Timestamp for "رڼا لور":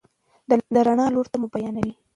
0.87-1.25